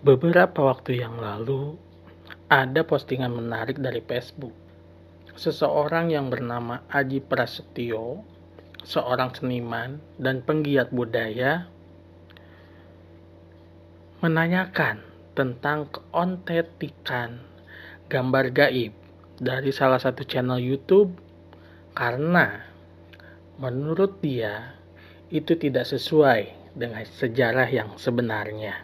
[0.00, 1.76] Beberapa waktu yang lalu,
[2.48, 4.56] ada postingan menarik dari Facebook.
[5.36, 8.24] Seseorang yang bernama Aji Prasetyo,
[8.80, 11.68] seorang seniman dan penggiat budaya,
[14.24, 15.04] menanyakan
[15.36, 17.44] tentang keontetikan
[18.08, 18.96] gambar gaib
[19.36, 21.12] dari salah satu channel YouTube
[21.92, 22.64] karena
[23.60, 24.80] menurut dia
[25.28, 28.80] itu tidak sesuai dengan sejarah yang sebenarnya.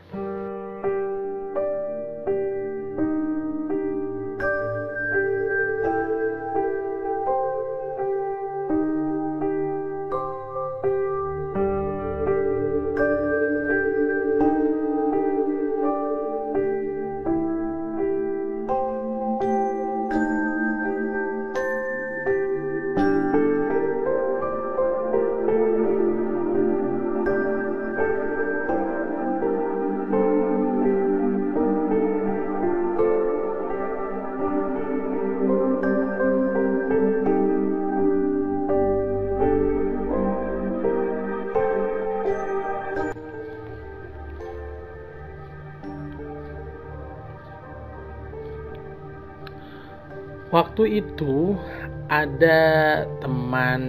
[50.87, 51.59] Itu
[52.07, 53.83] ada teman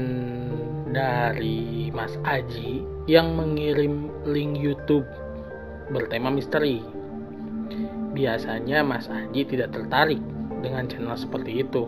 [0.91, 5.05] dari Mas Aji yang mengirim link YouTube
[5.93, 6.83] bertema misteri.
[8.11, 10.19] Biasanya Mas Aji tidak tertarik
[10.59, 11.87] dengan channel seperti itu.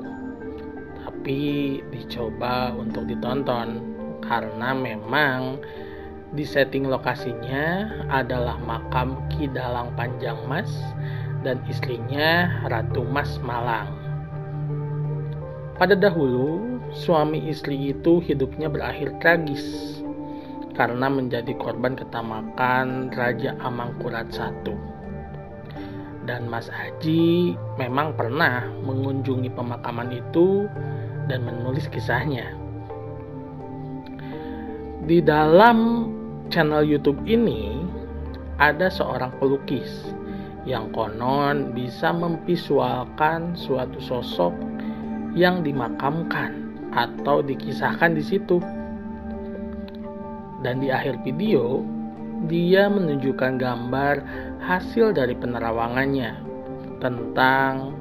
[1.03, 1.41] Tapi
[1.89, 3.81] dicoba untuk ditonton
[4.23, 5.57] karena memang
[6.29, 10.69] di setting lokasinya adalah makam Ki Dalang Panjang Mas
[11.41, 13.98] dan istrinya Ratu Mas Malang.
[15.79, 19.63] Pada dahulu, suami istri itu hidupnya berakhir tragis
[20.75, 24.75] karena menjadi korban ketamakan Raja Amangkurat I.
[26.27, 30.67] Dan Mas Haji memang pernah mengunjungi pemakaman itu
[31.31, 32.59] dan menulis kisahnya.
[35.07, 36.11] Di dalam
[36.51, 37.87] channel YouTube ini
[38.59, 40.11] ada seorang pelukis
[40.67, 44.51] yang konon bisa memvisualkan suatu sosok
[45.37, 48.57] yang dimakamkan atau dikisahkan di situ.
[50.59, 51.83] Dan di akhir video,
[52.51, 54.15] dia menunjukkan gambar
[54.63, 56.35] hasil dari penerawangannya
[56.99, 57.95] tentang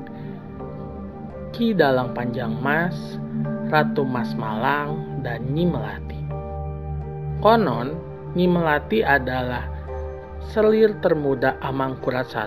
[1.54, 3.18] Ki Dalang Panjang Mas,
[3.70, 6.20] Ratu Mas Malang, dan Nyi Melati.
[7.38, 7.94] Konon,
[8.34, 9.66] Nyi Melati adalah
[10.50, 12.46] selir termuda Amangkurat I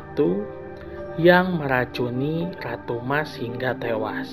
[1.20, 4.32] yang meracuni Ratu Mas hingga tewas.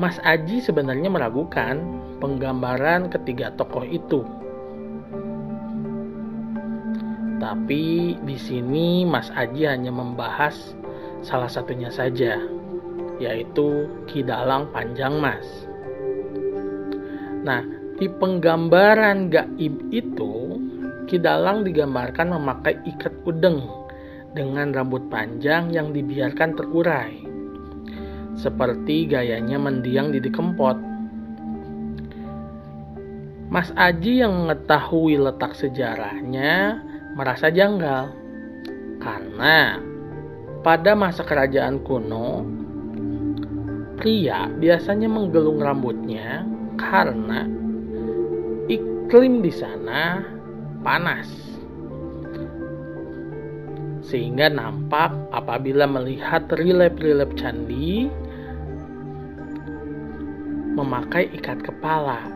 [0.00, 1.84] Mas Aji sebenarnya meragukan
[2.18, 4.24] penggambaran ketiga tokoh itu.
[7.38, 10.74] Tapi di sini Mas Aji hanya membahas
[11.20, 12.40] salah satunya saja,
[13.20, 15.44] yaitu Ki Dalang Panjang Mas.
[17.44, 17.60] Nah,
[18.00, 20.43] di penggambaran gaib itu,
[21.04, 23.60] Ki Dalang digambarkan memakai ikat udeng
[24.32, 27.34] dengan rambut panjang yang dibiarkan terurai
[28.34, 30.76] seperti gayanya mendiang di Kempot.
[33.48, 36.82] Mas Aji yang mengetahui letak sejarahnya
[37.14, 38.10] merasa janggal
[38.98, 39.78] karena
[40.66, 42.42] pada masa kerajaan kuno
[43.94, 46.42] pria biasanya menggelung rambutnya
[46.74, 47.46] karena
[48.66, 50.33] iklim di sana
[50.84, 51.26] panas.
[54.04, 58.06] Sehingga nampak apabila melihat relief-relief candi
[60.76, 62.28] memakai ikat kepala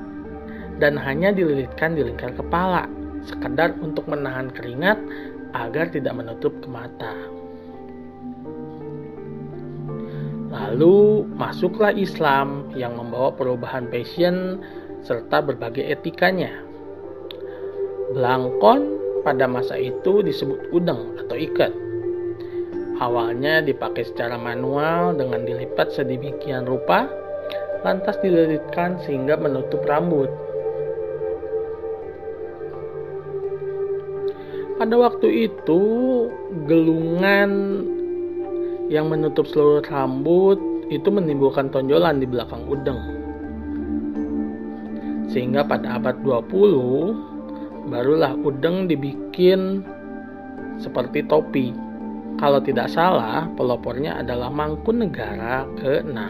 [0.81, 2.89] dan hanya dililitkan di lingkar kepala
[3.29, 4.97] sekedar untuk menahan keringat
[5.53, 7.13] agar tidak menutup ke mata.
[10.49, 14.65] Lalu masuklah Islam yang membawa perubahan fashion
[15.05, 16.68] serta berbagai etikanya.
[18.09, 18.81] Belangkon
[19.21, 21.73] pada masa itu disebut udeng atau ikat.
[22.99, 27.07] Awalnya dipakai secara manual dengan dilipat sedemikian rupa
[27.87, 30.27] lantas dililitkan sehingga menutup rambut.
[34.79, 35.83] Pada waktu itu,
[36.71, 37.51] gelungan
[38.89, 40.57] yang menutup seluruh rambut
[40.89, 42.99] itu menimbulkan tonjolan di belakang udeng.
[45.29, 47.28] Sehingga pada abad 20,
[47.89, 49.83] barulah udeng dibikin
[50.79, 51.75] seperti topi.
[52.39, 56.21] Kalau tidak salah, pelopornya adalah Mangkunegara ke-6.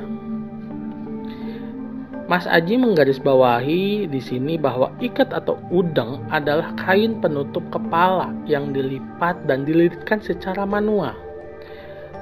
[2.28, 9.48] Mas Aji menggarisbawahi di sini bahwa ikat atau udeng adalah kain penutup kepala yang dilipat
[9.48, 11.16] dan dililitkan secara manual.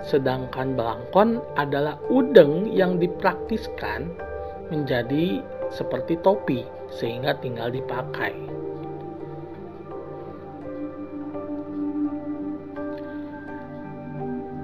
[0.07, 4.07] Sedangkan belangkon adalah udeng yang dipraktiskan
[4.71, 5.43] menjadi
[5.75, 6.63] seperti topi
[6.95, 8.35] sehingga tinggal dipakai.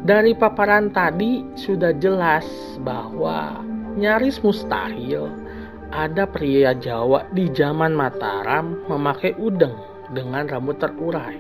[0.02, 2.43] Dari paparan tadi sudah jelas
[2.82, 3.62] bahwa
[3.94, 5.31] nyaris mustahil
[5.94, 9.78] ada pria Jawa di zaman Mataram memakai udeng
[10.10, 11.38] dengan rambut terurai.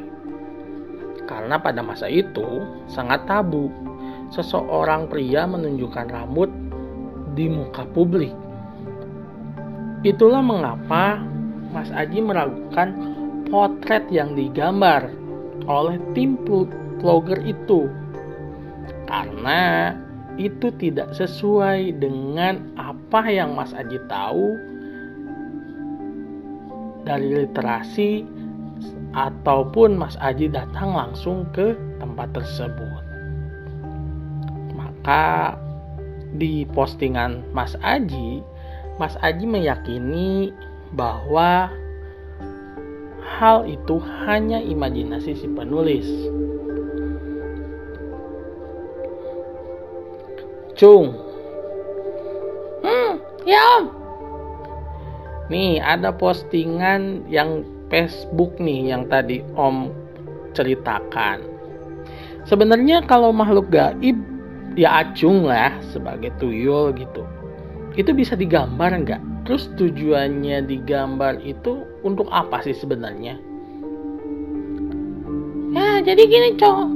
[1.26, 3.66] Karena pada masa itu sangat tabu
[4.30, 6.46] seseorang pria menunjukkan rambut
[7.34, 8.30] di muka publik.
[10.06, 11.18] Itulah mengapa
[11.74, 12.94] Mas Aji meragukan
[13.50, 15.10] potret yang digambar
[15.66, 16.38] oleh tim
[17.02, 17.90] vlogger itu.
[19.12, 19.92] Karena
[20.40, 24.56] itu tidak sesuai dengan apa yang Mas Aji tahu
[27.04, 28.24] dari literasi
[29.12, 33.04] ataupun Mas Aji datang langsung ke tempat tersebut.
[34.72, 35.60] Maka
[36.32, 38.40] di postingan Mas Aji,
[38.96, 40.56] Mas Aji meyakini
[40.96, 41.68] bahwa
[43.20, 46.08] hal itu hanya imajinasi si penulis
[50.82, 51.14] Cung.
[52.82, 53.14] Hmm,
[53.46, 53.86] ya om.
[55.46, 59.94] Nih ada postingan yang Facebook nih yang tadi om
[60.58, 61.38] ceritakan.
[62.50, 64.18] Sebenarnya kalau makhluk gaib
[64.74, 67.22] ya acung lah sebagai tuyul gitu.
[67.94, 69.46] Itu bisa digambar nggak?
[69.46, 73.38] Terus tujuannya digambar itu untuk apa sih sebenarnya?
[75.78, 76.90] Ya jadi gini cowok.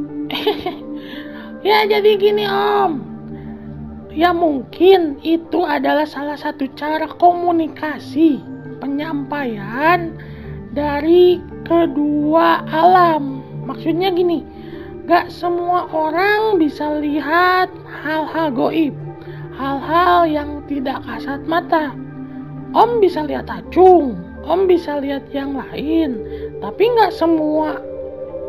[1.70, 3.05] ya jadi gini om
[4.16, 8.40] Ya mungkin itu adalah salah satu cara komunikasi
[8.80, 10.16] penyampaian
[10.72, 11.36] dari
[11.68, 13.44] kedua alam.
[13.68, 14.40] Maksudnya gini,
[15.04, 18.96] gak semua orang bisa lihat hal-hal goib,
[19.52, 21.92] hal-hal yang tidak kasat mata.
[22.72, 24.16] Om bisa lihat acung,
[24.48, 26.24] om bisa lihat yang lain,
[26.64, 27.84] tapi gak semua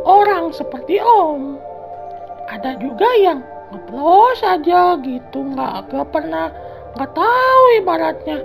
[0.08, 1.60] orang seperti om.
[2.48, 6.48] Ada juga yang ngeplos aja gitu nggak gak pernah
[6.96, 8.40] nggak tahu ibaratnya.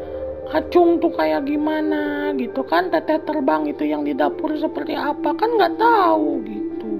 [0.52, 5.56] Acung tuh kayak gimana gitu kan teteh terbang itu yang di dapur seperti apa kan
[5.56, 6.92] nggak tahu gitu.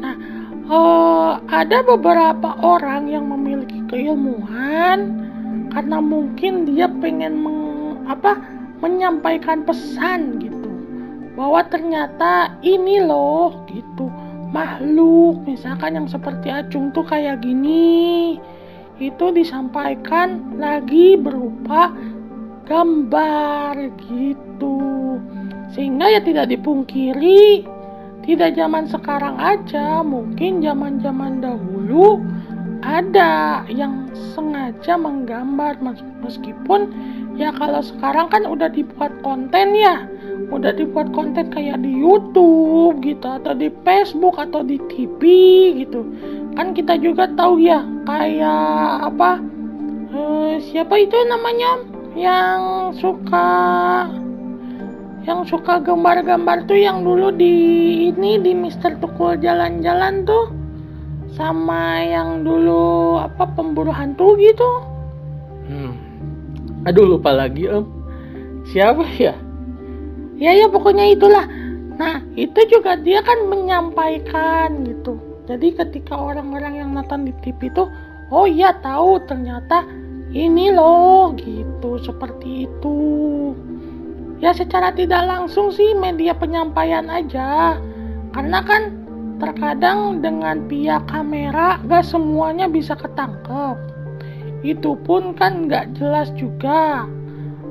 [0.00, 0.16] Nah
[0.64, 5.28] uh, ada beberapa orang yang memiliki keilmuan
[5.68, 7.60] karena mungkin dia pengen meng,
[8.08, 8.40] apa
[8.80, 10.70] menyampaikan pesan gitu.
[11.36, 14.08] Bahwa ternyata ini loh gitu
[14.56, 15.44] makhluk.
[15.44, 18.40] Misalkan yang seperti acung tuh kayak gini.
[18.96, 21.92] Itu disampaikan lagi berupa
[22.64, 23.76] gambar
[24.08, 25.20] gitu.
[25.76, 27.76] Sehingga ya tidak dipungkiri
[28.26, 32.18] tidak zaman sekarang aja mungkin zaman zaman dahulu
[32.82, 35.78] ada yang sengaja menggambar
[36.20, 36.90] meskipun
[37.38, 40.10] ya kalau sekarang kan udah dibuat konten ya
[40.50, 45.22] udah dibuat konten kayak di YouTube gitu atau di Facebook atau di TV
[45.84, 46.06] gitu.
[46.54, 49.42] Kan kita juga tahu ya kayak apa
[50.14, 51.82] eh, siapa itu namanya?
[52.16, 52.60] Yang
[53.04, 53.48] suka
[55.26, 57.54] yang suka gambar-gambar tuh yang dulu di
[58.08, 60.54] ini di Mister Tukul jalan-jalan tuh
[61.34, 64.70] sama yang dulu apa pemburu hantu gitu.
[65.66, 65.92] Hmm.
[66.86, 67.84] aduh lupa lagi om.
[68.70, 69.45] Siapa ya
[70.36, 71.44] ya ya pokoknya itulah.
[71.96, 75.16] Nah itu juga dia kan menyampaikan gitu.
[75.46, 77.88] Jadi ketika orang-orang yang nonton di TV itu
[78.34, 79.86] oh iya tahu ternyata
[80.34, 82.98] ini loh gitu seperti itu.
[84.36, 87.80] Ya secara tidak langsung sih media penyampaian aja.
[88.36, 88.92] Karena kan
[89.40, 93.76] terkadang dengan pihak kamera gak semuanya bisa ketangkep.
[94.60, 97.08] Itu pun kan gak jelas juga.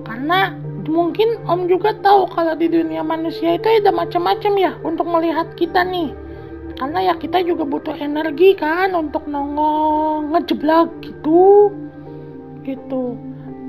[0.05, 5.53] Karena mungkin Om juga tahu kalau di dunia manusia itu ada macam-macam ya untuk melihat
[5.57, 6.13] kita nih.
[6.75, 11.71] Karena ya kita juga butuh energi kan untuk nongol ngejeblak gitu.
[12.67, 13.15] Gitu.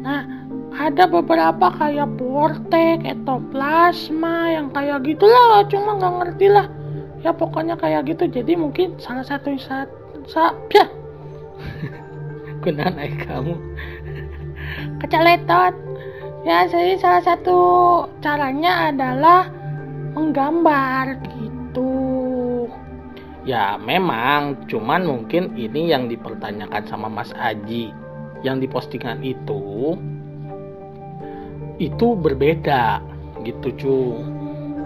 [0.03, 0.47] Nah,
[0.77, 6.69] ada beberapa kayak vortex atau plasma yang kayak gitulah cuma nggak ngerti lah
[7.25, 9.89] ya pokoknya kayak gitu jadi mungkin salah satu saat
[10.29, 10.87] sa ya
[13.25, 13.55] kamu
[15.01, 15.75] kecaletot
[16.47, 17.59] ya jadi salah satu
[18.23, 19.51] caranya adalah
[20.15, 21.93] menggambar gitu.
[23.43, 24.67] Ya memang.
[24.71, 27.91] Cuman mungkin ini yang dipertanyakan sama Mas Aji
[28.47, 29.99] yang di postingan itu
[31.77, 33.03] itu berbeda
[33.45, 33.99] gitu cu.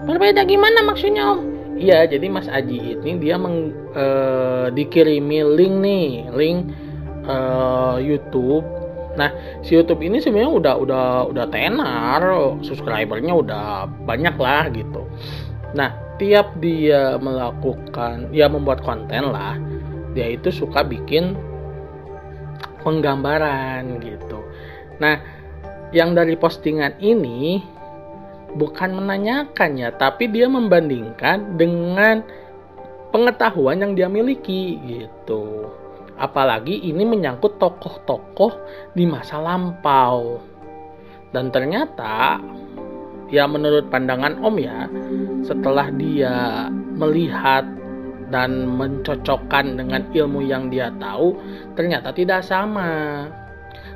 [0.09, 1.39] Berbeda gimana maksudnya om?
[1.77, 4.05] Iya jadi Mas Aji ini dia meng, e,
[4.75, 6.59] dikirimi link nih link
[7.25, 7.35] e,
[8.03, 8.80] YouTube
[9.19, 12.21] nah si YouTube ini sebenarnya udah udah udah tenar
[12.63, 15.03] subscribernya udah banyak lah gitu
[15.75, 19.59] nah tiap dia melakukan ya membuat konten lah
[20.15, 21.35] dia itu suka bikin
[22.87, 24.39] penggambaran gitu
[25.01, 25.19] nah
[25.91, 27.59] yang dari postingan ini
[28.55, 32.23] bukan menanyakan ya, tapi dia membandingkan dengan
[33.11, 35.71] pengetahuan yang dia miliki gitu.
[36.21, 38.53] Apalagi ini menyangkut tokoh-tokoh
[38.93, 40.37] di masa lampau.
[41.33, 42.37] Dan ternyata
[43.33, 44.85] ya menurut pandangan Om ya,
[45.41, 47.65] setelah dia melihat
[48.29, 51.33] dan mencocokkan dengan ilmu yang dia tahu,
[51.73, 53.25] ternyata tidak sama.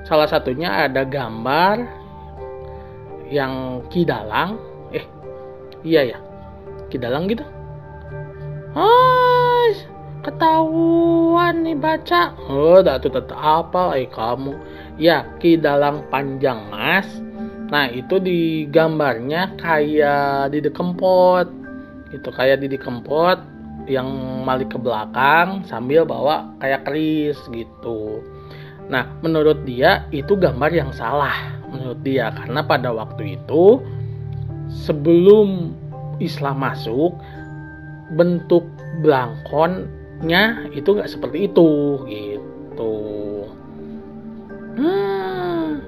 [0.02, 2.06] Salah satunya ada gambar
[3.30, 4.58] yang Kidalang
[4.94, 5.06] eh
[5.82, 6.18] iya ya
[6.90, 7.46] Kidalang gitu
[8.78, 9.70] oh
[11.46, 12.22] ketahuan nih baca.
[12.50, 14.58] Oh tuh tetap apa eh kamu?
[14.98, 17.06] Ya Kidalang panjang mas.
[17.70, 21.46] Nah itu di gambarnya kayak di dekempot
[22.10, 23.38] itu kayak di dekempot
[23.86, 24.10] yang
[24.42, 28.26] malik ke belakang sambil bawa kayak keris gitu.
[28.90, 32.34] Nah menurut dia itu gambar yang salah menurut dia.
[32.34, 33.86] Karena pada waktu itu
[34.66, 35.78] sebelum
[36.18, 37.14] Islam masuk
[38.18, 38.66] bentuk
[40.26, 41.70] belangkonnya itu nggak seperti itu
[42.10, 42.94] gitu
[44.76, 45.86] hmm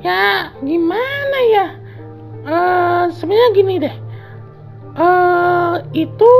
[0.00, 1.66] ya gimana ya
[2.48, 3.96] uh, sebenarnya gini deh
[4.96, 6.32] uh, itu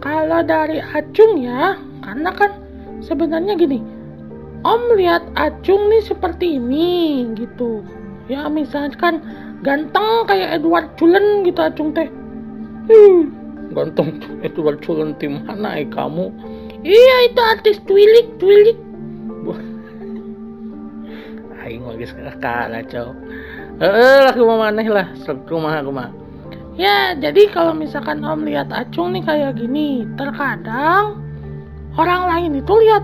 [0.00, 2.50] kalau dari acung ya karena kan
[3.04, 3.80] sebenarnya gini
[4.58, 7.86] Om lihat Acung nih seperti ini gitu.
[8.26, 9.22] Ya misalkan
[9.62, 12.10] ganteng kayak Edward Cullen gitu Acung teh.
[12.90, 13.37] Hmm,
[13.72, 16.32] ganteng Edward Cullen tim mana eh kamu?
[16.84, 18.78] Iya itu artis Twilik Twilik.
[21.64, 22.06] Aing lagi
[22.40, 23.08] kalah cow.
[23.78, 25.06] Eh lah kumah maneh lah,
[25.46, 26.10] kumah kumah.
[26.78, 31.18] Ya, jadi kalau misalkan Om lihat Acung nih kayak gini, terkadang
[31.98, 33.02] orang lain itu lihat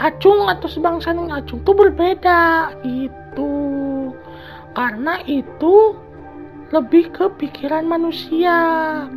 [0.00, 3.52] acung atau sebangsa dengan acung itu berbeda itu
[4.76, 5.96] karena itu
[6.74, 8.56] lebih ke pikiran manusia.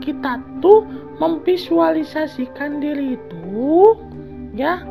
[0.03, 0.85] Kita tuh
[1.17, 3.97] memvisualisasikan diri itu
[4.53, 4.83] ya.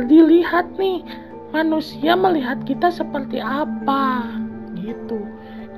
[0.00, 1.04] Dilihat nih
[1.52, 4.24] manusia melihat kita seperti apa
[4.80, 5.20] gitu.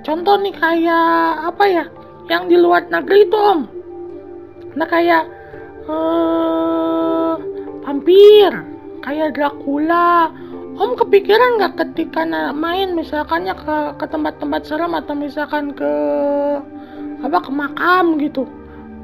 [0.02, 1.84] Contoh nih kayak apa ya
[2.30, 3.60] yang di luar negeri itu om.
[4.78, 5.26] Nah kayak
[5.90, 7.34] uh,
[7.82, 8.50] vampir
[9.02, 10.30] kayak Dracula
[10.72, 12.24] Om kepikiran nggak ketika
[12.56, 15.92] main misalkannya ke ke tempat-tempat serem atau misalkan ke
[17.20, 18.48] apa ke makam gitu.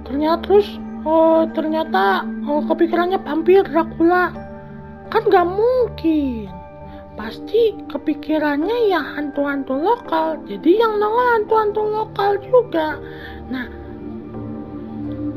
[0.08, 4.32] Ternyata terus oh, ternyata oh, kepikirannya vampir Dracula.
[5.12, 6.48] Kan nggak mungkin.
[7.20, 10.40] Pasti kepikirannya ya hantu-hantu lokal.
[10.48, 12.96] Jadi yang nongol hantu-hantu lokal juga.
[13.52, 13.66] Nah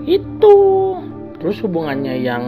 [0.08, 0.58] itu.
[1.44, 2.44] Terus hubungannya yang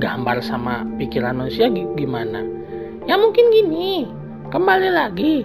[0.00, 2.61] gambar sama pikiran manusia gimana?
[3.02, 4.06] Ya mungkin gini,
[4.54, 5.42] kembali lagi.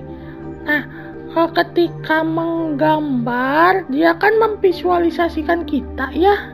[0.65, 0.83] Nah,
[1.33, 6.53] eh, ketika menggambar, dia kan memvisualisasikan kita ya.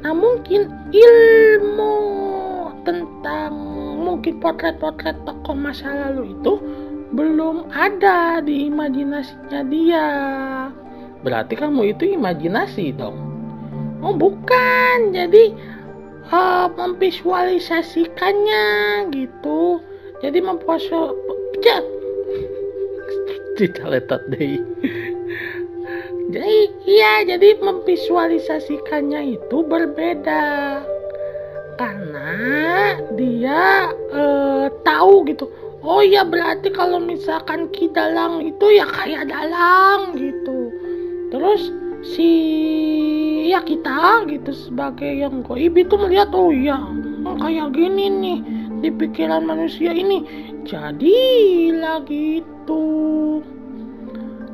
[0.00, 1.96] Nah, mungkin ilmu
[2.86, 3.52] tentang
[4.00, 6.62] mungkin potret-potret tokoh masa lalu itu
[7.12, 10.08] belum ada di imajinasinya dia.
[11.20, 13.18] Berarti kamu itu imajinasi dong?
[14.00, 15.50] Oh bukan, jadi
[16.30, 18.64] uh, memvisualisasikannya
[19.10, 19.82] gitu
[20.20, 21.16] jadi memposo
[23.56, 24.60] tidak letak deh
[26.26, 26.58] jadi
[26.90, 30.82] iya jadi memvisualisasikannya itu berbeda.
[31.78, 32.32] Karena
[33.14, 35.46] dia uh, tahu gitu.
[35.86, 40.74] Oh ya berarti kalau misalkan kidalang itu ya kayak dalang gitu.
[41.30, 41.70] Terus
[42.02, 42.30] si
[43.46, 46.74] ya kita gitu sebagai yang goib itu melihat oh ya
[47.38, 48.38] kayak gini nih
[48.80, 50.22] di pikiran manusia ini
[50.66, 51.18] jadi
[51.76, 52.84] lagi itu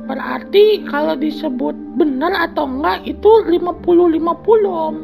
[0.03, 4.95] berarti kalau disebut benar atau enggak itu 50-50 om.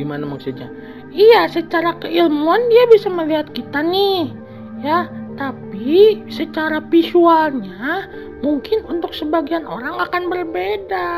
[0.00, 0.72] Gimana maksudnya?
[1.12, 4.32] Iya secara keilmuan dia bisa melihat kita nih
[4.80, 5.08] ya.
[5.38, 8.10] Tapi secara visualnya
[8.42, 11.10] mungkin untuk sebagian orang akan berbeda.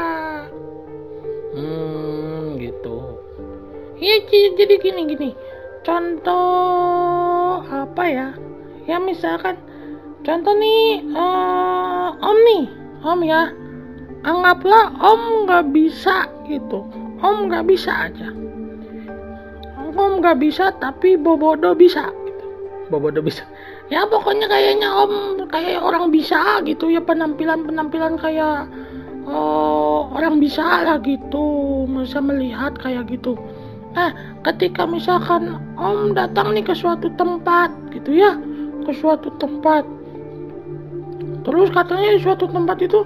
[1.56, 3.16] Hmm, gitu.
[4.00, 4.16] Iya,
[4.56, 5.30] jadi gini gini.
[5.90, 8.30] Contoh apa ya?
[8.86, 9.58] Ya misalkan
[10.22, 12.64] contoh nih uh, om nih
[13.02, 13.50] om ya.
[14.22, 16.86] Anggaplah om nggak bisa gitu.
[17.18, 18.30] Om nggak bisa aja.
[19.90, 22.46] Om nggak bisa tapi bobodo bisa gitu.
[22.86, 23.42] bobodo bisa.
[23.90, 28.70] Ya pokoknya kayaknya om kayak orang bisa gitu ya penampilan penampilan kayak
[29.26, 31.82] oh, orang bisa lah gitu.
[31.90, 33.34] Bisa melihat kayak gitu
[33.90, 34.14] nah
[34.46, 38.38] ketika misalkan om datang nih ke suatu tempat gitu ya
[38.86, 39.84] ke suatu tempat.
[41.40, 43.04] Terus katanya di suatu tempat itu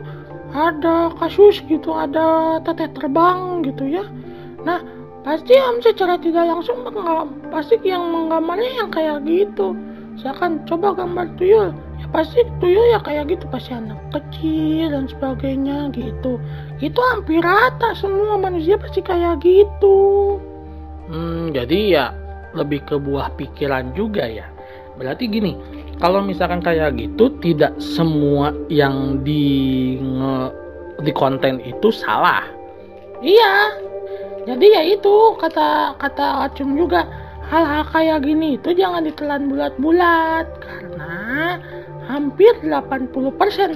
[0.54, 4.04] ada kasus gitu ada tete terbang gitu ya.
[4.62, 4.80] Nah
[5.26, 6.84] pasti om secara tidak langsung
[7.50, 9.74] pasti yang menggambarnya yang kayak gitu.
[10.14, 15.90] Misalkan coba gambar tuyul ya pasti tuyul ya kayak gitu pasti anak kecil dan sebagainya
[15.90, 16.38] gitu.
[16.78, 20.38] Itu hampir rata semua manusia pasti kayak gitu
[21.08, 22.06] Hmm, jadi ya
[22.56, 24.48] lebih ke buah pikiran juga ya.
[24.94, 25.58] Berarti gini,
[25.98, 30.54] kalau misalkan kayak gitu tidak semua yang di nge,
[31.02, 32.46] di konten itu salah.
[33.20, 33.82] Iya.
[34.44, 37.08] Jadi ya itu kata kata Acung juga
[37.48, 41.56] hal-hal kayak gini itu jangan ditelan bulat-bulat karena
[42.04, 43.08] hampir 80%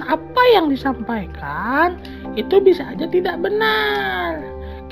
[0.05, 1.97] apa yang disampaikan
[2.37, 4.37] itu bisa aja tidak benar.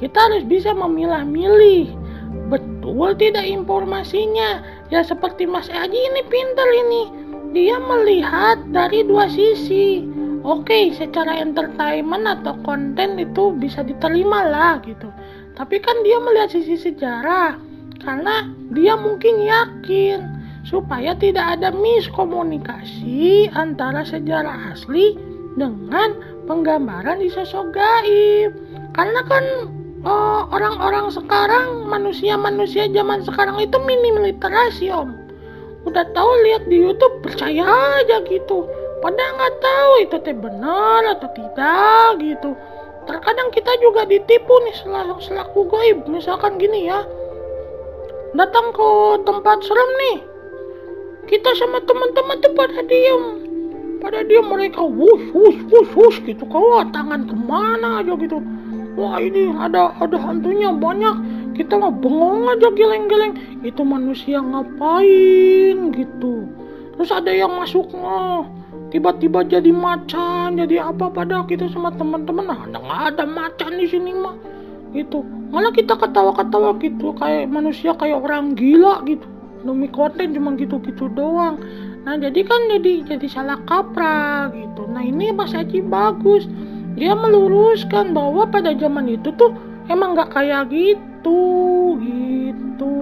[0.02, 2.07] Kita harus bisa memilah-milih
[2.48, 4.64] betul tidak informasinya?
[4.94, 7.04] Ya seperti Mas Aji ini pintar ini.
[7.56, 10.04] Dia melihat dari dua sisi.
[10.48, 15.12] Oke secara entertainment atau konten itu bisa diterima lah gitu.
[15.58, 17.58] Tapi kan dia melihat sisi sejarah
[18.00, 25.16] karena dia mungkin yakin supaya tidak ada miskomunikasi antara sejarah asli
[25.58, 26.16] dengan
[26.46, 28.52] penggambaran di sosok gaib.
[28.96, 29.44] Karena kan
[30.08, 35.12] oh, orang-orang sekarang manusia-manusia zaman sekarang itu minim literasi om.
[35.84, 37.64] Udah tahu lihat di YouTube percaya
[38.00, 38.68] aja gitu.
[39.04, 42.52] Padahal nggak tahu itu teh benar atau tidak gitu.
[43.08, 45.98] Terkadang kita juga ditipu nih selaku, selaku goib.
[46.12, 47.08] Misalkan gini ya.
[48.36, 48.90] Datang ke
[49.24, 50.18] tempat serem nih.
[51.28, 53.24] Kita sama teman-teman tuh pada diem.
[54.04, 56.44] Pada diem mereka wush wush wush wush gitu.
[56.52, 58.44] Kalau tangan ke mana aja gitu
[58.98, 61.16] wah ini ada ada hantunya banyak.
[61.54, 63.62] Kita mah bengong aja geleng-geleng.
[63.62, 66.50] Itu manusia ngapain gitu.
[66.98, 68.50] Terus ada yang masuknya
[68.90, 73.86] tiba-tiba jadi macan jadi apa pada kita sama teman-teman nah ada nggak ada macan di
[73.86, 74.34] sini mah.
[74.98, 75.22] Gitu.
[75.54, 79.26] Malah kita ketawa-ketawa gitu kayak manusia kayak orang gila gitu.
[79.62, 81.62] Demi konten cuma gitu-gitu doang.
[82.08, 84.88] Nah jadi kan jadi jadi salah kaprah gitu.
[84.90, 86.48] Nah ini Mas Haji bagus
[86.98, 89.54] dia meluruskan bahwa pada zaman itu tuh
[89.88, 92.98] emang nggak kayak gitu gitu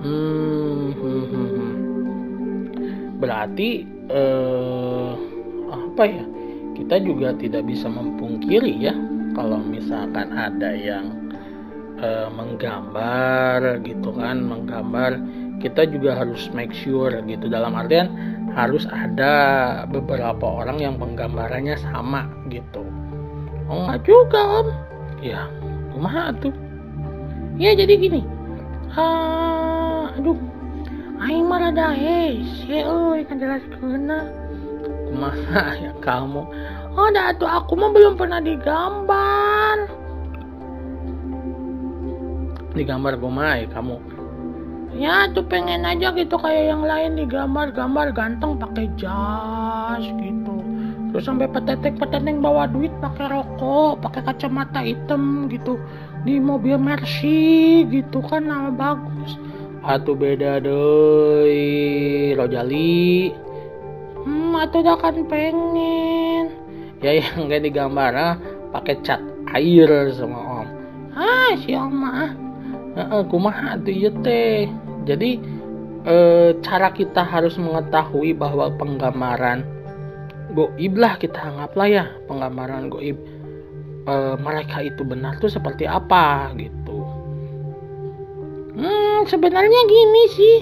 [0.00, 1.72] hmm, hmm, hmm, hmm.
[3.18, 5.12] berarti eh,
[5.74, 6.24] apa ya
[6.78, 8.94] kita juga tidak bisa mempungkiri ya
[9.34, 11.10] kalau misalkan ada yang
[11.98, 15.18] eh, menggambar gitu kan menggambar
[15.60, 17.48] kita juga harus make sure gitu.
[17.48, 18.12] Dalam artian
[18.56, 19.32] harus ada
[19.88, 22.84] beberapa orang yang penggambarannya sama gitu.
[23.68, 24.68] Oh nggak juga om.
[25.20, 25.48] Ya
[25.92, 26.52] kumaha tuh.
[27.56, 28.20] Ya jadi gini.
[28.92, 30.38] Uh, aduh.
[31.16, 34.28] Aing mah rada hese euy kan jelas kena
[35.08, 36.44] kumaha ya kamu?
[36.96, 39.88] Oh dah tuh aku mah belum pernah digambar.
[42.76, 44.15] Digambar kumaha ya kamu
[44.96, 50.56] ya tuh pengen aja gitu kayak yang lain digambar-gambar ganteng pakai jas gitu.
[51.12, 55.76] Terus sampai petetek petetek bawa duit pakai rokok pakai kacamata hitam gitu.
[56.24, 59.38] Di mobil Mercy gitu kan nama bagus.
[59.86, 63.30] Atau beda deh Rojali.
[64.26, 66.50] Hmm atau udah kan pengen.
[67.04, 68.34] Ya yang gak digambar ah
[68.72, 69.20] pakai cat
[69.54, 70.68] air sama om.
[71.14, 72.34] Ah si om mah.
[72.96, 74.72] Heeh, kumaha tuh iya teh
[75.06, 75.38] jadi
[76.02, 76.16] e,
[76.60, 79.62] cara kita harus mengetahui bahwa penggambaran
[80.52, 82.04] goib lah kita anggaplah ya.
[82.26, 83.14] Penggambaran goib
[84.04, 86.98] e, mereka itu benar tuh seperti apa gitu.
[88.74, 90.58] Hmm sebenarnya gini sih.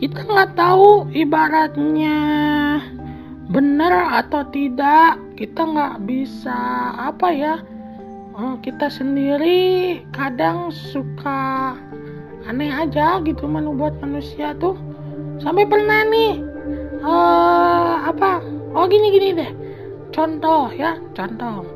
[0.00, 2.18] Kita nggak tahu ibaratnya
[3.52, 5.20] benar atau tidak.
[5.36, 6.58] Kita nggak bisa
[6.96, 7.54] apa ya
[8.36, 11.76] oh, kita sendiri kadang suka
[12.46, 14.74] aneh aja gitu manu buat manusia tuh.
[15.42, 16.38] Sampai pernah nih
[17.02, 18.42] uh, apa?
[18.72, 19.50] Oh gini gini deh.
[20.14, 21.66] Contoh ya contoh.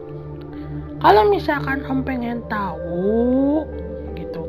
[0.97, 3.65] Kalau misalkan om pengen tahu
[4.17, 4.49] gitu.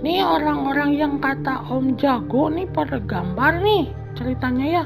[0.00, 4.84] Nih orang-orang yang kata om jago nih pada gambar nih ceritanya ya.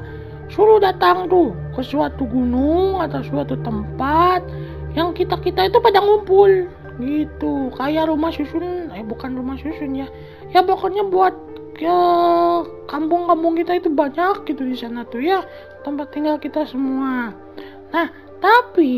[0.49, 4.41] Suruh datang tuh ke suatu gunung atau suatu tempat
[4.97, 6.65] yang kita kita itu pada ngumpul
[6.99, 10.07] gitu kayak rumah susun eh bukan rumah susun ya.
[10.51, 11.35] Ya pokoknya buat
[11.79, 11.99] ke
[12.91, 15.47] kampung-kampung kita itu banyak gitu di sana tuh ya.
[15.87, 17.33] Tempat tinggal kita semua.
[17.95, 18.09] Nah
[18.39, 18.95] tapi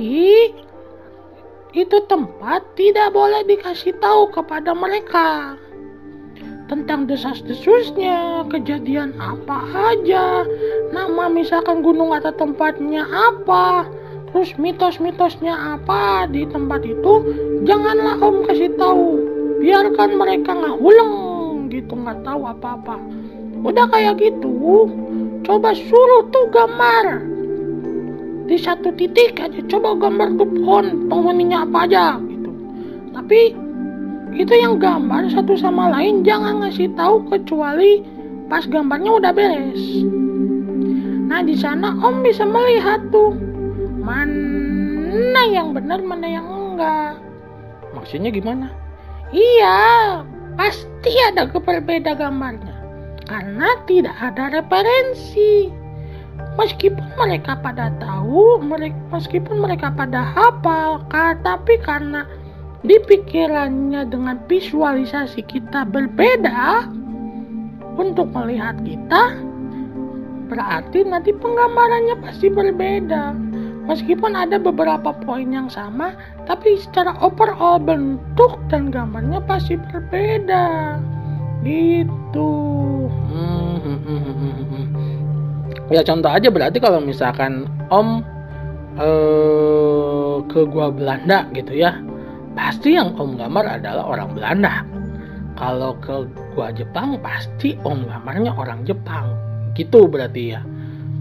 [1.70, 5.54] itu tempat tidak boleh dikasih tahu kepada mereka
[6.70, 9.58] tentang desas-desusnya, kejadian apa
[9.90, 10.46] aja,
[10.94, 13.90] nama misalkan gunung atau tempatnya apa,
[14.30, 17.14] terus mitos-mitosnya apa di tempat itu,
[17.66, 19.18] janganlah om kasih tahu,
[19.58, 21.14] biarkan mereka nggak uleng
[21.70, 22.96] gitu nggak tahu apa-apa.
[23.60, 24.88] Udah kayak gitu,
[25.44, 27.26] coba suruh tuh gambar
[28.50, 32.50] di satu titik aja, coba gambar tuh pohon penghuninya apa aja gitu.
[33.14, 33.54] Tapi
[34.34, 38.02] itu yang gambar satu sama lain jangan ngasih tahu kecuali
[38.46, 39.82] pas gambarnya udah beres.
[41.30, 43.34] Nah di sana Om bisa melihat tuh
[44.10, 47.14] mana yang benar mana yang enggak.
[47.94, 48.74] Maksudnya gimana?
[49.30, 49.78] Iya,
[50.58, 52.74] pasti ada berbeda gambarnya
[53.30, 55.70] karena tidak ada referensi.
[56.58, 61.06] Meskipun mereka pada tahu, mereka, meskipun mereka pada hafal,
[61.46, 62.26] tapi karena
[62.82, 66.90] di pikirannya dengan visualisasi kita berbeda
[67.94, 69.36] untuk melihat kita
[70.50, 73.49] berarti nanti penggambarannya pasti berbeda
[73.88, 76.12] meskipun ada beberapa poin yang sama
[76.44, 80.98] tapi secara overall bentuk dan gambarnya pasti berbeda
[81.64, 82.52] gitu
[85.94, 88.24] ya contoh aja berarti kalau misalkan om
[89.00, 92.00] eh, ke gua Belanda gitu ya
[92.54, 94.82] pasti yang om gambar adalah orang Belanda.
[95.58, 96.24] Kalau ke
[96.56, 99.32] gua Jepang pasti om gambarnya orang Jepang.
[99.76, 100.60] Gitu berarti ya.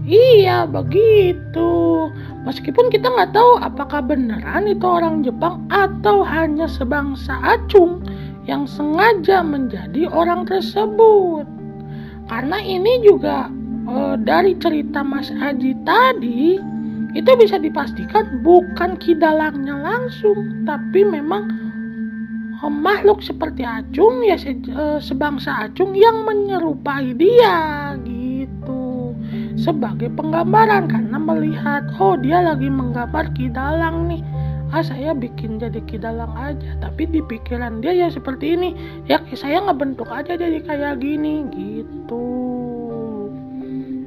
[0.08, 2.08] Iya begitu.
[2.48, 8.00] Meskipun kita nggak tahu apakah beneran itu orang Jepang atau hanya sebangsa acung
[8.48, 11.44] yang sengaja menjadi orang tersebut.
[12.30, 13.52] Karena ini juga
[13.84, 16.56] e, dari cerita Mas Aji tadi
[17.12, 21.50] itu bisa dipastikan bukan kidalangnya langsung, tapi memang
[22.56, 27.92] eh, makhluk seperti acung ya eh, sebangsa acung yang menyerupai dia
[29.58, 34.22] sebagai penggambaran karena melihat oh dia lagi menggambar kidalang nih
[34.70, 38.70] ah saya bikin jadi kidalang aja tapi di pikiran dia ya seperti ini
[39.10, 42.40] ya saya ngebentuk aja jadi kayak gini gitu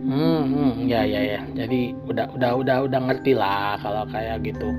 [0.04, 1.42] Hmm, hmm, ya ya ya.
[1.58, 4.70] Jadi udah udah udah udah ngerti lah kalau kayak gitu.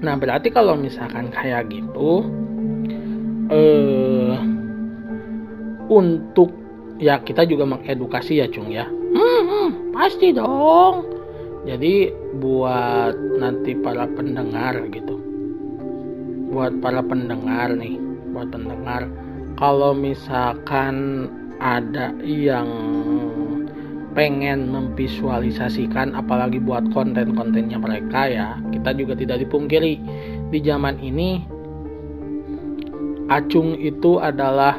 [0.00, 2.24] Nah berarti kalau misalkan kayak gitu,
[3.52, 4.38] eh
[5.90, 6.56] untuk
[7.02, 8.86] ya kita juga mengedukasi ya cung ya.
[8.88, 11.04] Hmm, hmm, pasti dong.
[11.64, 15.16] Jadi buat nanti para pendengar gitu,
[16.52, 17.96] buat para pendengar nih,
[18.36, 19.08] buat pendengar,
[19.56, 21.24] kalau misalkan
[21.64, 22.68] ada yang
[24.12, 29.96] pengen memvisualisasikan apalagi buat konten-kontennya mereka ya kita juga tidak dipungkiri.
[30.52, 31.42] Di zaman ini
[33.32, 34.76] acung itu adalah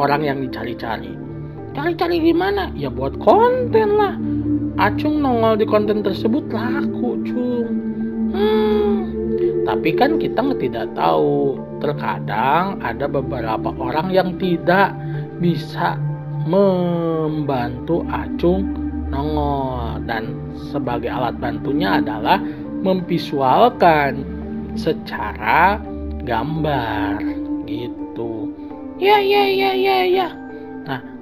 [0.00, 1.29] orang yang dicari-cari
[1.74, 4.14] cari-cari gimana ya buat konten lah.
[4.80, 7.68] Acung nongol di konten tersebut laku cung.
[8.32, 8.96] Hmm,
[9.68, 11.60] tapi kan kita tidak tahu.
[11.80, 14.92] Terkadang ada beberapa orang yang tidak
[15.40, 16.00] bisa
[16.48, 18.72] membantu acung
[19.12, 20.00] nongol.
[20.08, 20.32] Dan
[20.72, 22.40] sebagai alat bantunya adalah
[22.80, 24.24] memvisualkan
[24.78, 25.76] secara
[26.24, 27.20] gambar
[27.68, 28.48] gitu.
[28.96, 30.39] Ya ya ya ya ya.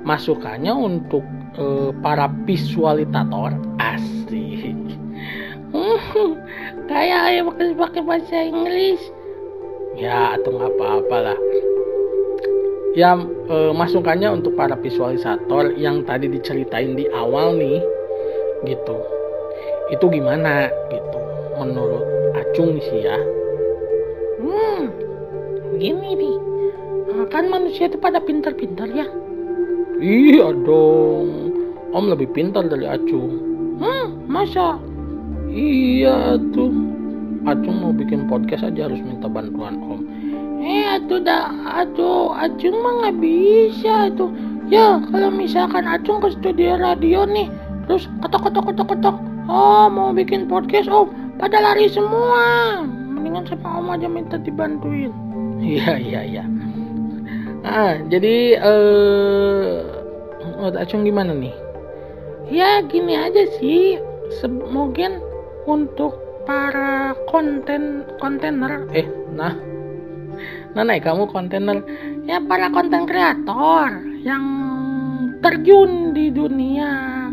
[0.06, 1.24] Masukannya untuk
[1.58, 3.54] e, para visualitator?
[3.82, 4.74] Asli.
[6.90, 7.44] Kayak ayah
[7.76, 9.00] pakai bahasa Inggris.
[9.98, 11.38] Ya, atau nggak apa-apa lah.
[12.96, 13.18] Ya
[13.50, 17.82] e, masukannya untuk para visualisator yang tadi diceritain di awal nih
[18.64, 18.96] gitu.
[19.92, 21.20] Itu gimana gitu
[21.58, 22.04] menurut
[22.38, 23.18] acung sih ya.
[24.40, 24.88] Hmm
[25.78, 26.36] gini nih.
[27.08, 29.06] Eh, kan manusia itu pada pintar-pintar ya
[30.00, 31.54] iya dong.
[31.92, 33.32] Om lebih pintar dari acung.
[33.78, 34.76] Hmm masa?
[35.48, 36.70] Iya tuh.
[37.48, 40.04] Acung mau bikin podcast aja harus minta bantuan om.
[40.60, 41.48] Eh atuh dah.
[41.64, 44.28] Atuh acung mah nggak bisa tuh.
[44.68, 47.48] Ya kalau misalkan acung ke studio radio nih
[47.88, 49.16] terus ketok ketok ketok ketok
[49.48, 51.08] oh mau bikin podcast oh
[51.40, 52.84] pada lari semua.
[52.84, 55.08] Mendingan sama om aja minta dibantuin.
[55.56, 56.44] Iya iya iya.
[57.64, 59.47] Ah jadi eh
[60.58, 61.54] uh, acung gimana nih?
[62.50, 64.02] Ya gini aja sih.
[64.44, 65.22] Mungkin
[65.64, 69.56] untuk para konten kontainer eh nah.
[70.76, 71.80] Nah naik kamu kontainer.
[72.28, 74.44] Ya para konten kreator yang
[75.40, 77.30] terjun di dunia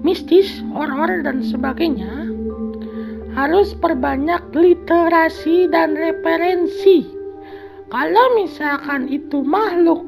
[0.00, 2.32] mistis horor dan sebagainya
[3.34, 7.06] harus perbanyak literasi dan referensi.
[7.88, 10.02] Kalau misalkan itu makhluk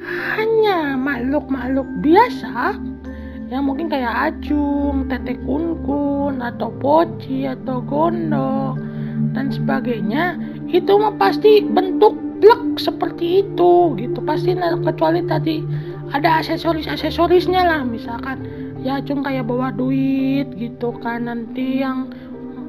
[0.00, 2.80] hanya makhluk-makhluk biasa
[3.50, 8.78] yang mungkin kayak acung, tete kunkun, atau poci, atau gondok,
[9.34, 10.38] dan sebagainya,
[10.70, 14.18] itu mah pasti bentuk blok seperti itu gitu.
[14.22, 15.66] Pasti kecuali tadi
[16.14, 18.42] ada aksesoris aksesorisnya lah misalkan
[18.80, 21.26] ya acung kayak bawa duit gitu kan.
[21.26, 22.14] Nanti yang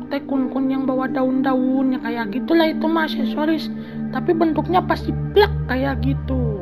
[0.09, 3.69] teh kun yang bawa daun-daun ya kayak gitulah itu mah aksesoris.
[4.11, 6.60] Tapi bentuknya pasti blak kayak gitu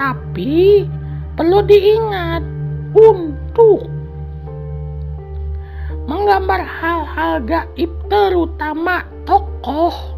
[0.00, 0.88] tapi
[1.36, 2.40] perlu diingat
[2.96, 3.84] untuk
[6.08, 10.16] menggambar hal-hal gaib terutama tokoh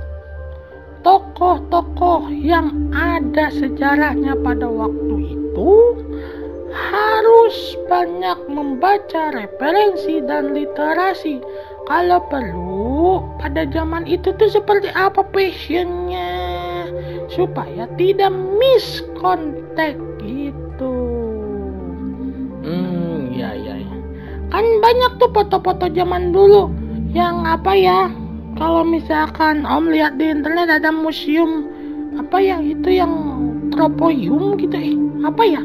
[1.03, 5.99] tokoh-tokoh yang ada sejarahnya pada waktu itu
[6.73, 11.43] harus banyak membaca referensi dan literasi.
[11.91, 16.42] Kalau perlu pada zaman itu tuh seperti apa passionnya
[17.33, 20.95] supaya tidak miss kontak gitu.
[22.63, 23.97] Hmm ya ya ya
[24.53, 26.69] kan banyak tuh foto-foto zaman dulu.
[27.17, 28.01] Yang apa ya?
[28.61, 31.65] Kalau misalkan om lihat di internet ada museum
[32.21, 33.13] apa ya itu yang
[33.73, 34.77] tropoium gitu?
[34.77, 34.93] Eh
[35.25, 35.65] apa ya?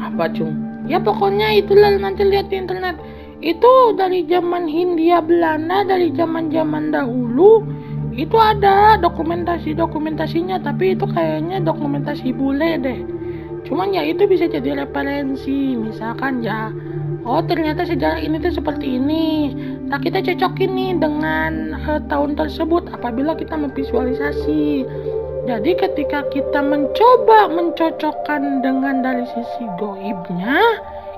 [0.00, 0.56] Apa cung?
[0.88, 2.96] Ya pokoknya itulah nanti lihat di internet.
[3.44, 7.60] Itu dari zaman Hindia Belanda dari zaman zaman dahulu
[8.12, 13.00] itu ada dokumentasi dokumentasinya tapi itu kayaknya dokumentasi bule deh.
[13.64, 16.68] Cuman ya itu bisa jadi referensi misalkan ya
[17.24, 19.56] oh ternyata sejarah ini tuh seperti ini.
[19.88, 24.84] Nah kita cocokin nih dengan uh, tahun tersebut apabila kita memvisualisasi.
[25.42, 30.62] Jadi ketika kita mencoba mencocokkan dengan dari sisi goibnya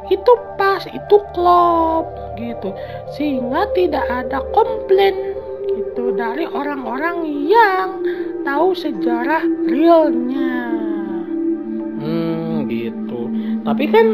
[0.08, 2.08] itu pas itu klop
[2.40, 2.72] gitu.
[3.18, 5.33] Sehingga tidak ada komplain
[5.64, 8.00] gitu dari orang-orang yang
[8.44, 10.56] tahu sejarah realnya.
[12.00, 13.32] Hmm gitu.
[13.64, 14.06] Tapi kan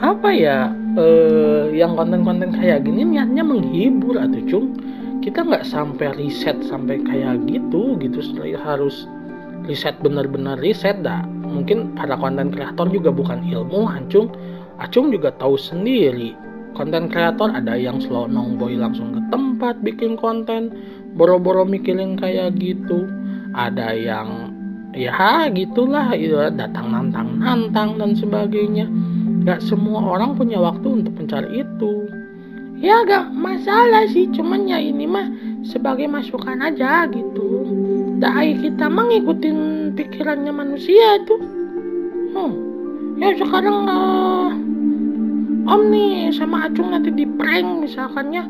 [0.00, 4.76] apa ya eh, yang konten-konten kayak gini niatnya menghibur atau cung.
[5.20, 8.20] Kita nggak sampai riset sampai kayak gitu gitu.
[8.56, 9.04] Harus
[9.68, 11.24] riset benar-benar riset dah.
[11.26, 14.32] Mungkin para konten kreator juga bukan ilmu cung.
[14.80, 16.32] Acung juga tahu sendiri.
[16.72, 20.72] Konten kreator ada yang slow boy langsung ke tempat bikin konten
[21.14, 23.06] boro-boro mikirin kayak gitu
[23.54, 24.54] ada yang
[24.94, 28.86] ya gitulah ya, datang nantang nantang dan sebagainya
[29.40, 31.92] Gak semua orang punya waktu untuk mencari itu.
[32.80, 35.32] Ya gak masalah sih, cuman ya ini mah
[35.64, 37.64] sebagai masukan aja gitu.
[38.20, 39.48] Dai kita mengikuti
[39.96, 41.40] pikirannya manusia tuh.
[42.36, 42.52] Hmm.
[43.16, 44.52] Ya sekarang uh,
[45.60, 48.44] Om nih sama Acung nanti di prank misalkannya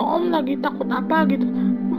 [0.00, 1.46] Om lagi takut apa gitu.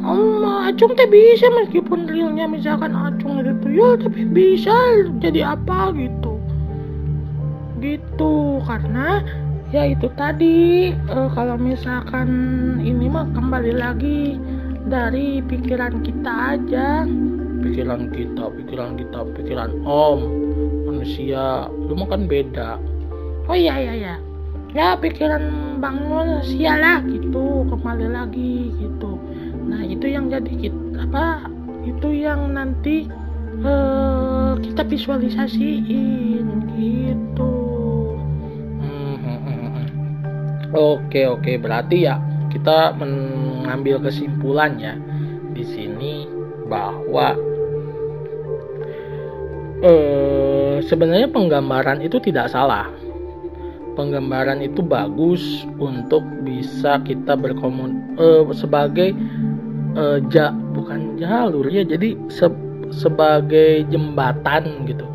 [0.05, 4.75] Om Acung teh bisa meskipun realnya misalkan Acung itu tuyul tapi bisa
[5.23, 6.37] jadi apa gitu.
[7.79, 9.23] Gitu karena
[9.73, 12.29] ya itu tadi uh, kalau misalkan
[12.81, 14.37] ini mah kembali lagi
[14.85, 17.05] dari pikiran kita aja.
[17.65, 20.21] Pikiran kita pikiran kita pikiran om
[20.85, 22.77] manusia lu mah kan beda.
[23.45, 24.15] Oh iya iya iya
[24.75, 29.15] ya pikiran bang manusia lah gitu kembali lagi gitu.
[29.65, 31.47] Nah itu yang jadi kita apa
[31.87, 33.07] itu yang nanti
[33.63, 37.55] uh, kita visualisasiin gitu.
[40.75, 41.55] Oke oke.
[41.55, 42.19] Berarti ya
[42.51, 44.99] kita mengambil kesimpulannya
[45.55, 46.27] di sini
[46.67, 47.31] bahwa
[49.79, 52.91] eh, sebenarnya penggambaran itu tidak salah.
[53.95, 59.15] Penggambaran itu bagus untuk bisa kita berkomun eh, sebagai
[59.95, 62.51] eh, ja bukan jalur ya jadi se
[62.91, 65.07] sebagai jembatan gitu.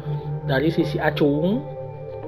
[0.49, 1.63] Dari sisi acung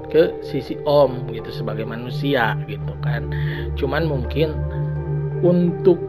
[0.07, 3.33] ke sisi om gitu sebagai manusia gitu kan.
[3.75, 4.53] Cuman mungkin
[5.43, 5.99] untuk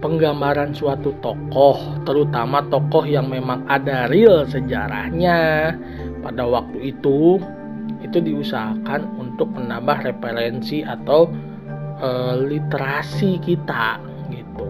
[0.00, 1.76] penggambaran suatu tokoh
[2.08, 5.72] terutama tokoh yang memang ada real sejarahnya
[6.24, 7.40] pada waktu itu
[8.10, 11.30] itu diusahakan untuk menambah referensi atau
[12.02, 12.10] e,
[12.50, 14.02] literasi kita
[14.34, 14.66] gitu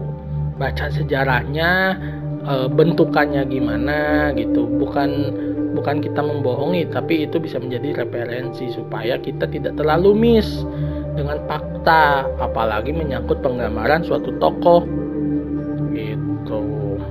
[0.61, 1.97] baca sejarahnya
[2.45, 5.33] e, bentukannya gimana gitu bukan
[5.73, 10.61] bukan kita membohongi tapi itu bisa menjadi referensi supaya kita tidak terlalu miss
[11.15, 14.87] dengan fakta, apalagi menyangkut penggambaran suatu tokoh.
[15.91, 16.61] Gitu.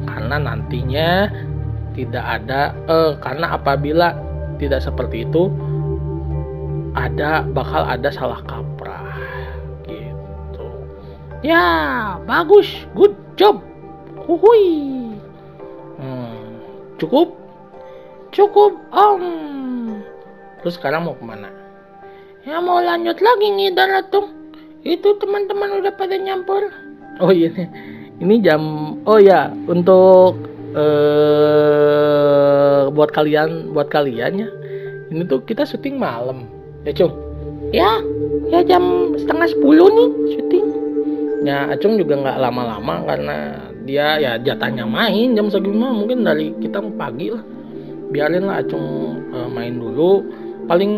[0.09, 1.29] Karena nantinya
[1.93, 4.14] tidak ada eh karena apabila
[4.57, 5.51] tidak seperti itu
[6.94, 9.18] ada bakal ada salah kaprah
[9.87, 10.66] gitu.
[11.46, 11.62] Ya,
[12.26, 12.66] bagus.
[12.94, 13.62] Good job.
[14.26, 15.16] Huhui.
[15.98, 16.62] Hmm,
[16.98, 17.35] cukup?
[18.31, 19.24] Cukup, Om.
[20.62, 21.50] Terus sekarang mau ke mana?
[22.44, 24.29] Ya mau lanjut lagi ngidar tuh.
[24.81, 26.72] Itu teman-teman udah pada nyampur.
[27.20, 27.53] Oh iya.
[28.20, 28.61] Ini jam
[29.05, 30.37] oh ya untuk
[30.76, 31.70] eh
[32.92, 34.48] buat kalian buat kalian ya.
[35.11, 36.48] Ini tuh kita syuting malam.
[36.85, 37.12] Ya, Cung.
[37.71, 37.90] Ya,
[38.49, 40.66] ya jam setengah sepuluh nih syuting.
[41.45, 43.37] Ya, Acung juga nggak lama-lama karena
[43.85, 47.45] dia ya jatahnya main jam segini mungkin dari kita pagi lah.
[48.11, 50.25] Biarin lah Acung eh, main dulu.
[50.66, 50.93] Paling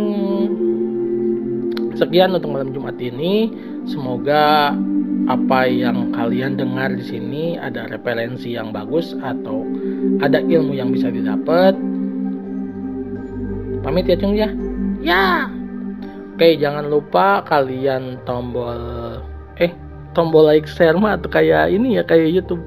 [1.98, 3.50] sekian untuk malam Jumat ini.
[3.82, 4.70] Semoga
[5.26, 9.66] apa yang kalian dengar di sini ada referensi yang bagus atau
[10.22, 11.74] ada ilmu yang bisa didapat.
[13.82, 14.50] Pamit ya Cung ya.
[15.02, 15.50] Ya,
[16.42, 18.74] Oke, jangan lupa kalian tombol
[19.62, 19.70] eh
[20.10, 22.58] tombol like share mah atau kayak ini ya kayak YouTube.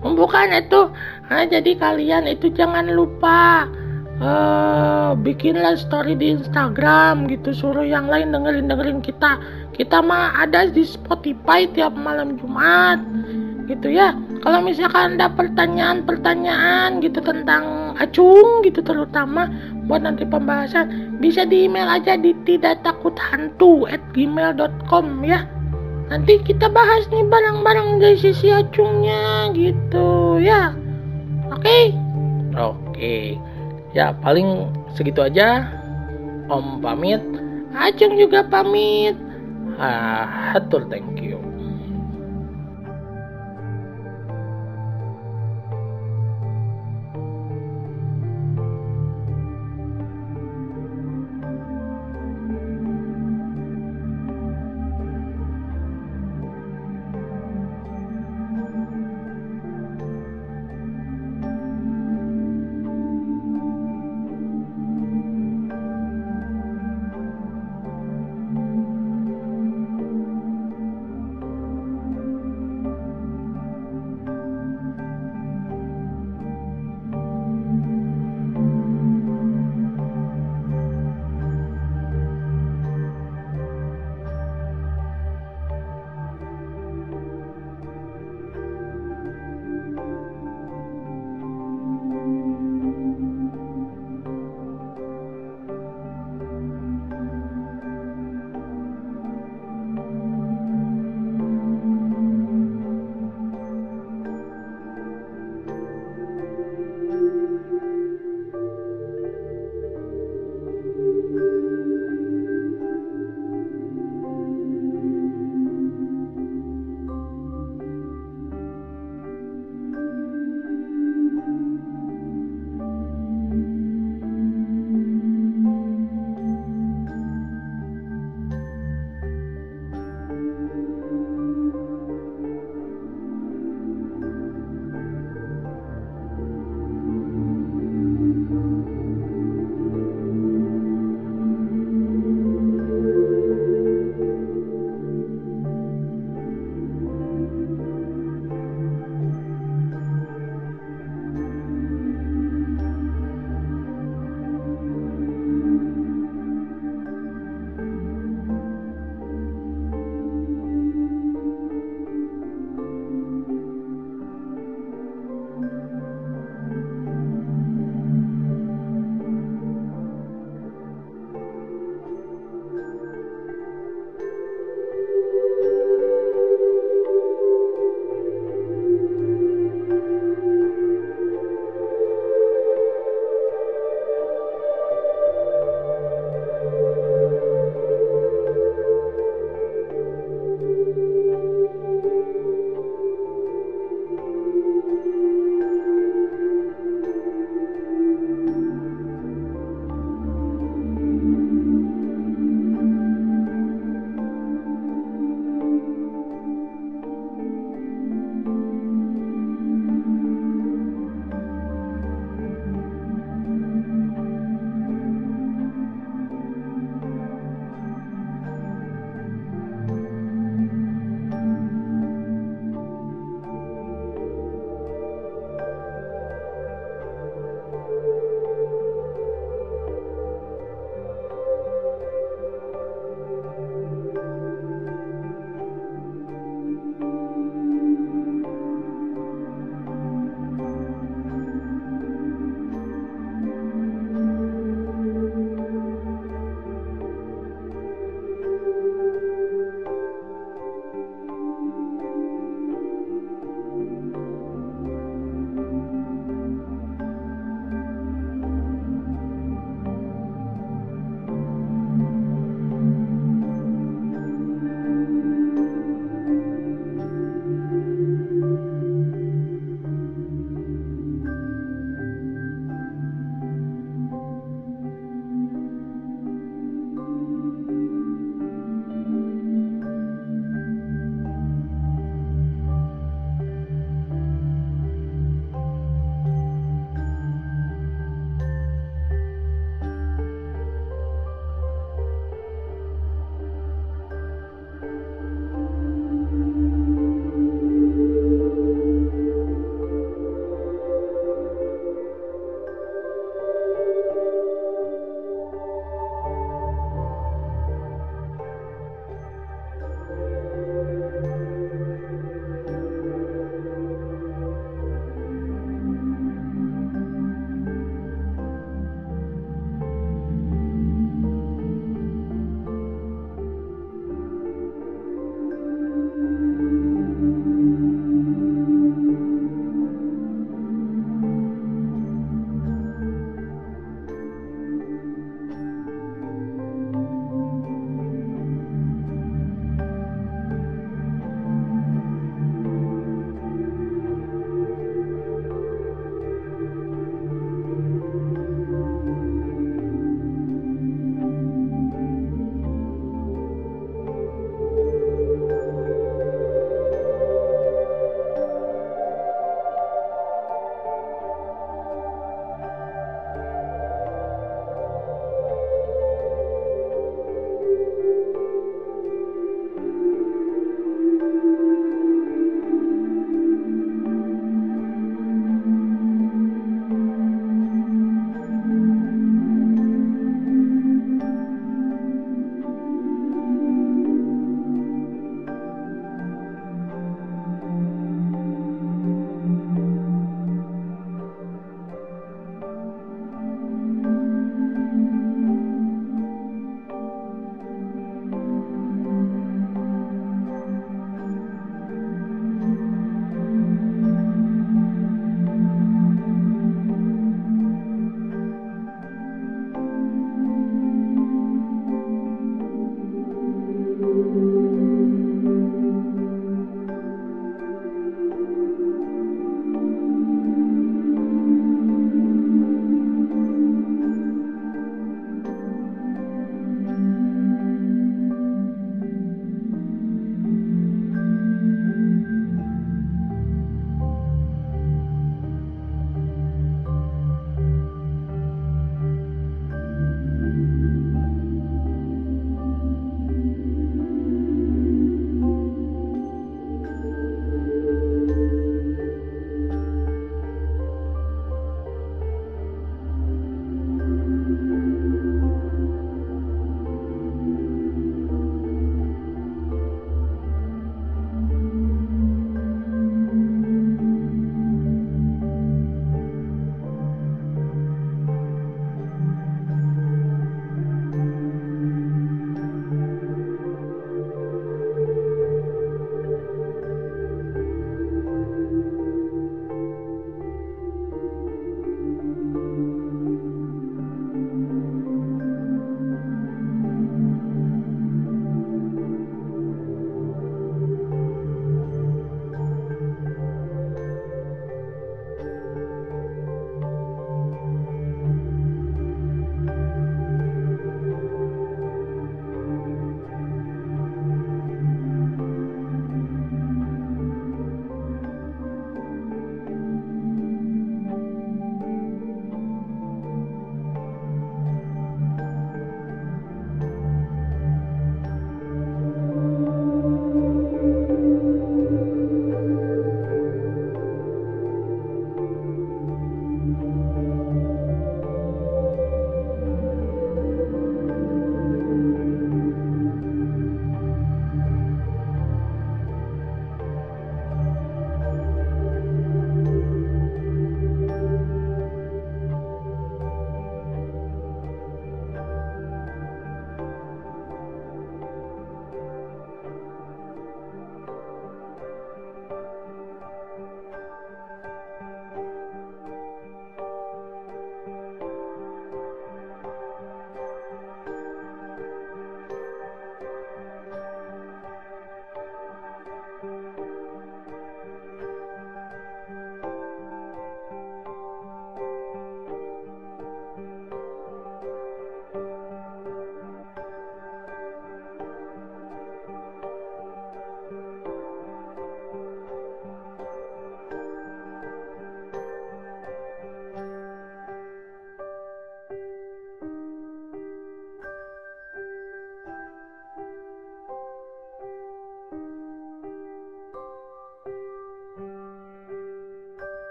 [0.00, 0.88] bukan itu.
[1.28, 3.68] Nah, jadi kalian itu jangan lupa
[4.16, 9.36] eh bikinlah story di Instagram gitu suruh yang lain dengerin dengerin kita
[9.76, 12.96] kita mah ada di Spotify tiap malam Jumat
[13.68, 19.50] gitu ya kalau misalkan ada pertanyaan-pertanyaan gitu tentang acung gitu terutama
[19.90, 25.46] buat nanti pembahasan bisa di email aja di tidak takut hantu at gmail.com ya
[26.08, 30.72] nanti kita bahas nih barang-barang dari sisi acungnya gitu ya
[31.52, 32.08] oke
[32.58, 33.38] Oke.
[33.94, 35.70] Ya, paling segitu aja.
[36.50, 37.22] Om pamit.
[37.78, 39.14] acung juga pamit
[39.78, 41.38] Ah, hatur thank you.